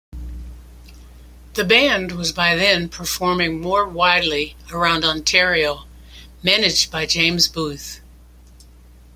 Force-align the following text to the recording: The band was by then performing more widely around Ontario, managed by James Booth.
The 1.53 1.63
band 1.63 2.13
was 2.13 2.31
by 2.31 2.55
then 2.55 2.89
performing 2.89 3.61
more 3.61 3.87
widely 3.87 4.55
around 4.71 5.05
Ontario, 5.05 5.85
managed 6.41 6.89
by 6.89 7.05
James 7.05 7.47
Booth. 7.47 8.01